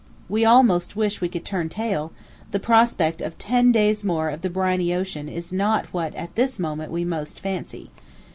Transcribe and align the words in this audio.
We 0.27 0.43
almost 0.45 0.95
wish 0.95 1.21
we 1.21 1.29
could 1.29 1.45
turn 1.45 1.69
tail; 1.69 2.11
the 2.49 2.59
prospect 2.59 3.21
of 3.21 3.37
ten 3.37 3.71
days 3.71 4.03
more 4.03 4.29
of 4.31 4.41
the 4.41 4.49
briny 4.49 4.95
ocean 4.95 5.29
is 5.29 5.53
not 5.53 5.93
what 5.93 6.15
at 6.15 6.33
this 6.33 6.57
moment 6.57 6.91
we 6.91 7.05
most 7.05 7.39
fancy. 7.39 7.91